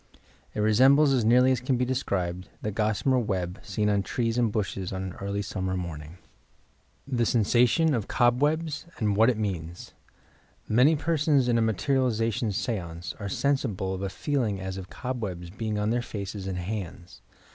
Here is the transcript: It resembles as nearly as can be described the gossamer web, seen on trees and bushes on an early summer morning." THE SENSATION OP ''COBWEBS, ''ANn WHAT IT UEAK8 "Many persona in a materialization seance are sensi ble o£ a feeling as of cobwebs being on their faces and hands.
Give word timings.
It 0.55 0.61
resembles 0.61 1.13
as 1.13 1.23
nearly 1.23 1.51
as 1.51 1.59
can 1.59 1.77
be 1.77 1.85
described 1.85 2.49
the 2.63 2.71
gossamer 2.71 3.19
web, 3.19 3.59
seen 3.61 3.87
on 3.87 4.01
trees 4.01 4.35
and 4.35 4.51
bushes 4.51 4.91
on 4.91 5.03
an 5.03 5.13
early 5.21 5.43
summer 5.43 5.77
morning." 5.77 6.17
THE 7.05 7.23
SENSATION 7.23 7.93
OP 7.93 8.07
''COBWEBS, 8.07 8.85
''ANn 8.99 9.13
WHAT 9.13 9.29
IT 9.29 9.37
UEAK8 9.37 9.91
"Many 10.67 10.95
persona 10.95 11.47
in 11.47 11.59
a 11.59 11.61
materialization 11.61 12.51
seance 12.51 13.13
are 13.19 13.29
sensi 13.29 13.67
ble 13.67 13.99
o£ 13.99 14.03
a 14.03 14.09
feeling 14.09 14.59
as 14.59 14.77
of 14.77 14.89
cobwebs 14.89 15.51
being 15.51 15.77
on 15.77 15.91
their 15.91 16.01
faces 16.01 16.47
and 16.47 16.57
hands. 16.57 17.21